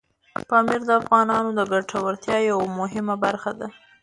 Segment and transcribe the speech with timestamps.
[0.49, 3.67] پامیر د افغانانو د ګټورتیا یوه مهمه برخه ده.